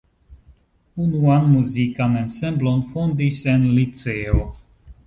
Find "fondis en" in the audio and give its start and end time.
2.95-3.71